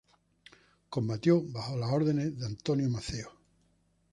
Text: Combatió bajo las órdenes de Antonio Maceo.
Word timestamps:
Combatió 0.89 1.39
bajo 1.43 1.77
las 1.77 1.91
órdenes 1.91 2.35
de 2.39 2.47
Antonio 2.47 2.89
Maceo. 2.89 3.31